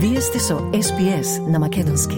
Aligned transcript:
Вие 0.00 0.20
сте 0.20 0.38
со 0.38 0.54
SPS 0.54 1.50
на 1.50 1.58
Македонски. 1.58 2.16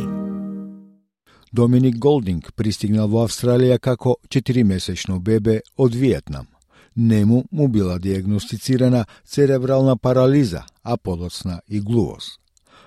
Доминик 1.52 1.98
Голдинг 1.98 2.52
пристигнал 2.52 3.08
во 3.08 3.22
Австралија 3.24 3.78
како 3.78 4.18
4-месечно 4.28 5.16
бебе 5.18 5.62
од 5.78 5.94
Виетнам. 5.94 6.46
Нему 6.96 7.44
му 7.50 7.68
била 7.68 7.98
диагностицирана 7.98 9.06
церебрална 9.24 9.96
парализа, 9.96 10.62
а 10.82 10.96
подоцна 10.96 11.60
и 11.68 11.80
глувост. 11.80 12.40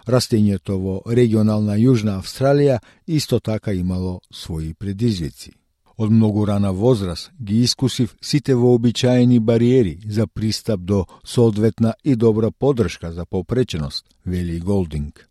Растењето 0.08 0.78
во 0.78 1.02
регионална 1.10 1.74
Јужна 1.74 2.20
Австралија 2.22 2.78
исто 3.08 3.40
така 3.40 3.74
имало 3.74 4.22
своји 4.32 4.74
предизвици. 4.74 5.54
Од 5.98 6.12
многу 6.12 6.46
рана 6.46 6.72
возраст 6.72 7.32
ги 7.42 7.62
искусив 7.62 8.16
сите 8.22 8.56
вообичаени 8.56 9.40
бариери 9.40 9.98
за 10.10 10.28
пристап 10.28 10.80
до 10.82 11.06
соодветна 11.26 11.94
и 12.04 12.16
добра 12.16 12.52
поддршка 12.52 13.12
за 13.12 13.26
попреченост, 13.26 14.06
вели 14.26 14.60
Голдинг. 14.60 15.30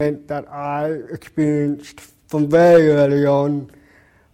that 0.00 0.46
I 0.50 0.84
experienced 1.12 2.00
from 2.30 2.48
very 2.48 2.88
early 2.88 3.26
on 3.26 3.70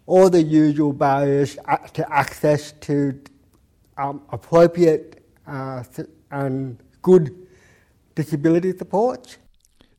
all 0.06 0.30
the 0.30 0.42
usual 0.42 0.92
barriers 0.92 1.56
to 1.94 2.02
access 2.22 2.72
to 2.86 3.18
um, 3.98 4.22
appropriate 4.30 5.24
uh, 5.46 5.82
and 6.30 6.78
good 7.02 7.34
disability 8.14 8.76
supports. 8.76 9.38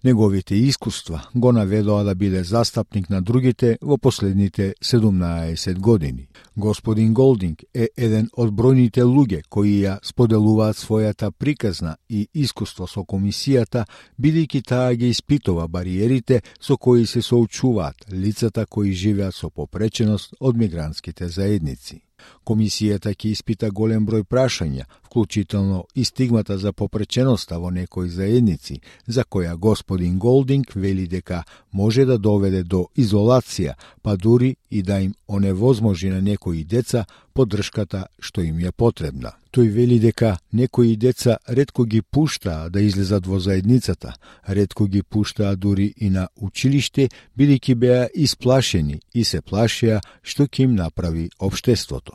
Неговите 0.08 0.56
искуства 0.56 1.28
го 1.36 1.52
наведоа 1.52 2.04
да 2.04 2.16
биде 2.16 2.44
застапник 2.44 3.10
на 3.10 3.22
другите 3.22 3.78
во 3.82 3.98
последните 3.98 4.74
17 4.84 5.80
години. 5.80 6.28
Господин 6.58 7.14
Голдинг 7.14 7.64
е 7.74 7.90
еден 7.98 8.30
од 8.38 8.54
бројните 8.56 9.04
луѓе 9.04 9.42
кои 9.50 9.74
ја 9.84 9.98
споделуваат 10.00 10.80
својата 10.80 11.32
приказна 11.32 11.98
и 12.10 12.24
искуство 12.34 12.88
со 12.88 13.04
комисијата, 13.04 13.84
бидејќи 14.16 14.64
таа 14.64 14.96
ги 14.96 15.12
испитува 15.12 15.68
бариерите 15.68 16.42
со 16.60 16.78
кои 16.78 17.06
се 17.06 17.22
соочуваат 17.22 18.08
лицата 18.12 18.66
кои 18.66 18.94
живеат 18.94 19.36
со 19.36 19.50
попреченост 19.50 20.36
од 20.40 20.56
мигрантските 20.56 21.28
заедници. 21.28 22.07
Комисијата 22.48 23.12
ќе 23.14 23.32
испита 23.36 23.70
голем 23.72 24.06
број 24.08 24.24
прашања, 24.24 24.86
вклучително 25.06 25.84
и 25.96 26.06
стигмата 26.06 26.58
за 26.58 26.74
попреченоста 26.74 27.60
во 27.60 27.72
некои 27.72 28.10
заедници, 28.10 28.80
за 29.08 29.24
која 29.24 29.56
господин 29.56 30.20
Голдинг 30.20 30.74
вели 30.76 31.08
дека 31.08 31.44
може 31.72 32.06
да 32.06 32.18
доведе 32.18 32.64
до 32.64 32.88
изолација, 32.96 33.76
па 34.02 34.18
дури 34.18 34.56
и 34.72 34.84
да 34.84 35.00
им 35.02 35.14
оневозможи 35.28 36.10
на 36.10 36.22
некои 36.22 36.64
деца 36.64 37.06
поддршката 37.34 38.08
што 38.20 38.42
им 38.42 38.60
е 38.60 38.72
потребна. 38.72 39.32
Тој 39.52 39.70
вели 39.70 40.00
дека 40.00 40.38
некои 40.54 40.96
деца 40.96 41.38
редко 41.48 41.86
ги 41.86 42.02
пуштаа 42.02 42.70
да 42.70 42.82
излезат 42.82 43.28
во 43.28 43.40
заедницата, 43.40 44.14
редко 44.48 44.88
ги 44.88 45.04
пуштаа 45.04 45.56
дури 45.56 45.94
и 45.98 46.10
на 46.10 46.28
училиште, 46.42 47.10
бидејќи 47.38 47.76
беа 47.76 48.10
исплашени 48.14 49.02
и 49.14 49.24
се 49.24 49.42
плашеа 49.42 50.02
што 50.24 50.48
ќе 50.48 50.64
им 50.64 50.76
направи 50.76 51.30
обштеството. 51.40 52.14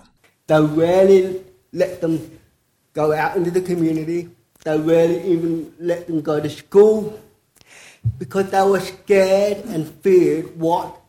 They 0.48 1.40
let 1.72 2.00
them 2.00 2.20
go 2.94 3.12
out 3.12 3.36
into 3.36 3.50
the 3.50 3.62
community. 3.62 4.28
They 4.64 5.32
even 5.32 5.72
let 5.80 6.06
them 6.06 6.20
go 6.20 6.40
to 6.40 6.50
school 6.50 7.18
because 8.18 8.50
they 8.50 8.62
were 8.62 8.80
scared 8.80 9.64
and 9.66 9.88
feared 10.02 10.56
what 10.56 11.01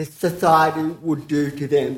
the 0.00 0.06
society 0.28 0.86
would 1.02 1.28
do 1.28 1.50
to 1.50 1.68
them. 1.68 1.94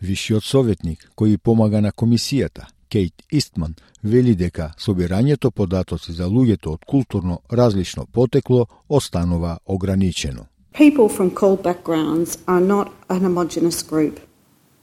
Вишиот 0.00 0.44
советник 0.44 1.08
кој 1.18 1.38
помага 1.38 1.80
на 1.80 1.90
комисијата, 1.90 2.66
Кейт 2.88 3.14
Истман, 3.32 3.74
вели 4.02 4.34
дека 4.34 4.74
собирањето 4.78 5.50
податоци 5.50 6.12
за 6.12 6.26
луѓето 6.28 6.74
од 6.76 6.84
културно 6.84 7.40
различно 7.50 8.06
потекло 8.12 8.66
останува 8.88 9.58
ограничено. 9.66 10.46
People 10.72 11.08
from 11.08 11.30
CALD 11.30 11.62
backgrounds 11.62 12.38
are 12.46 12.60
not 12.60 12.92
an 13.08 13.20
homogenous 13.24 13.82
group, 13.82 14.20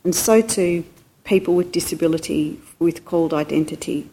and 0.04 0.14
so 0.14 0.42
too 0.42 0.84
people 1.24 1.54
with 1.56 1.72
disability 1.72 2.60
with 2.80 3.06
CALD 3.06 3.34
identity. 3.34 4.10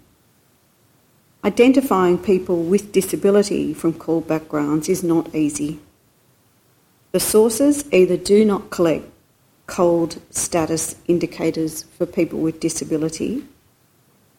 Identifying 1.43 2.19
people 2.19 2.59
with 2.73 2.93
disability 2.93 3.75
from 3.75 3.93
CALD 3.95 4.29
backgrounds 4.29 4.89
is 4.89 5.03
not 5.03 5.35
easy. 5.35 5.81
The 7.12 7.20
sources 7.20 7.86
either 7.92 8.18
do 8.18 8.44
not 8.46 8.70
collect 8.70 9.06
CALD 9.68 10.22
status 10.32 10.96
indicators 11.08 11.84
for 11.98 12.06
people 12.06 12.40
with 12.40 12.60
disability, 12.60 13.44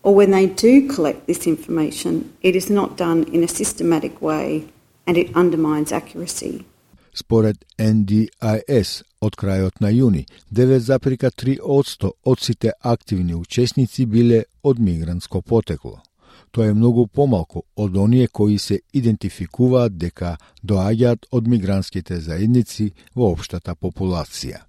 or 0.03 0.15
when 0.15 0.31
they 0.31 0.47
do 0.47 0.87
collect 0.89 1.27
this 1.27 1.47
information, 1.47 2.33
it 2.43 2.55
is 2.55 2.71
not 2.71 2.97
done 2.97 3.25
in 3.33 3.43
a 3.43 3.49
systematic 3.49 4.23
way 4.23 4.67
and 5.07 5.17
it 5.17 5.35
undermines 5.35 5.93
accuracy. 5.93 6.65
Според 7.13 7.57
NDIS, 7.79 9.03
од 9.21 9.37
крајот 9.41 9.81
на 9.81 9.89
јуни, 9.89 10.27
9,3% 10.53 12.11
од 12.25 12.41
сите 12.41 12.73
активни 12.81 13.35
учесници 13.35 14.07
биле 14.07 14.45
од 14.63 14.79
мигрантско 14.79 15.41
потекло. 15.41 16.03
Тоа 16.52 16.68
е 16.68 16.74
многу 16.74 17.08
помалку 17.08 17.64
од 17.76 17.98
оние 17.98 18.28
кои 18.28 18.58
се 18.60 18.82
идентификуваат 18.94 19.96
дека 19.98 20.38
доаѓаат 20.64 21.30
од 21.32 21.48
мигрантските 21.48 22.20
заедници 22.20 22.92
во 23.16 23.32
општата 23.32 23.76
популација. 23.76 24.60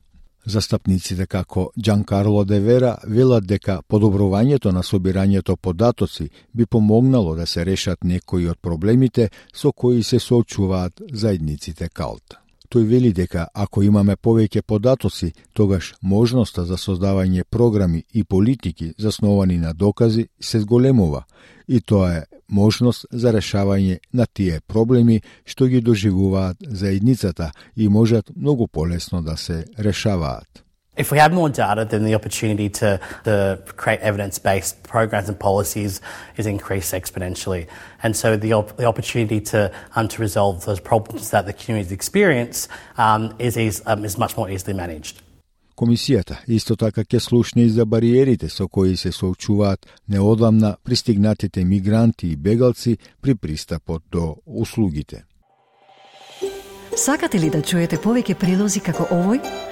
Застапниците 0.44 1.26
како 1.26 1.70
Джан 1.78 2.04
Карло 2.04 2.44
Девера 2.44 2.96
велат 3.06 3.46
дека 3.46 3.80
подобрувањето 3.88 4.72
на 4.72 4.82
собирањето 4.82 5.56
податоци 5.56 6.30
би 6.52 6.66
помогнало 6.66 7.34
да 7.34 7.46
се 7.46 7.66
решат 7.66 8.04
некои 8.04 8.48
од 8.48 8.58
проблемите 8.58 9.30
со 9.54 9.72
кои 9.72 10.02
се 10.02 10.18
соочуваат 10.18 11.02
заедниците 11.12 11.88
калт. 11.88 12.41
Тој 12.72 12.86
вели 12.88 13.10
дека 13.12 13.50
ако 13.52 13.82
имаме 13.84 14.14
повеќе 14.16 14.62
податоци, 14.62 15.32
тогаш 15.52 15.92
можноста 16.00 16.64
за 16.64 16.78
создавање 16.80 17.44
програми 17.44 18.04
и 18.14 18.24
политики 18.24 18.94
засновани 18.98 19.58
на 19.58 19.74
докази 19.74 20.28
се 20.40 20.60
зголемува 20.60 21.24
и 21.68 21.80
тоа 21.80 22.12
е 22.16 22.22
можност 22.48 23.06
за 23.12 23.32
решавање 23.32 23.98
на 24.12 24.26
тие 24.26 24.60
проблеми 24.66 25.20
што 25.44 25.68
ги 25.68 25.80
доживуваат 25.80 26.56
заедницата 26.60 27.52
и 27.76 27.88
можат 27.88 28.32
многу 28.36 28.68
полесно 28.68 29.22
да 29.22 29.36
се 29.36 29.64
решаваат. 29.78 30.64
If 30.94 31.10
we 31.10 31.16
have 31.16 31.32
more 31.32 31.48
data, 31.48 31.86
then 31.86 32.04
the 32.04 32.14
opportunity 32.14 32.68
to, 32.68 33.00
to 33.24 33.62
create 33.76 34.00
evidence-based 34.00 34.82
programs 34.82 35.26
and 35.30 35.40
policies 35.40 36.02
is 36.36 36.46
increased 36.46 36.92
exponentially. 36.92 37.66
And 38.02 38.14
so 38.14 38.36
the, 38.36 38.52
op- 38.52 38.76
the 38.76 38.84
opportunity 38.84 39.40
to, 39.40 39.72
um, 39.96 40.08
to 40.08 40.20
resolve 40.20 40.66
those 40.66 40.80
problems 40.80 41.30
that 41.30 41.46
the 41.46 41.54
communities 41.54 41.92
experience 41.92 42.68
um, 42.98 43.34
is, 43.38 43.56
is, 43.56 43.82
um, 43.86 44.04
is 44.04 44.18
much 44.18 44.36
more 44.36 44.50
easily 44.50 44.74
managed. 44.74 45.22
Комисијата 45.76 46.36
исто 46.46 46.76
така 46.76 47.00
ќе 47.00 47.18
слушне 47.18 47.62
и 47.62 47.70
за 47.70 47.86
бариерите 47.86 48.48
со 48.48 48.68
кои 48.68 48.96
се 48.96 49.12
соочуваат 49.12 49.86
неодамна 50.08 50.76
пристигнатите 50.84 51.64
мигранти 51.64 52.26
и 52.28 52.36
бегалци 52.36 52.98
при 53.22 53.34
пристапот 53.34 54.02
до 54.12 54.36
услугите. 54.46 55.24
Сакате 56.96 57.40
ли 57.40 57.50
да 57.50 57.62
чуете 57.62 57.96
повеќе 57.96 58.34
прилози 58.34 58.80
како 58.80 59.08
овој? 59.08 59.71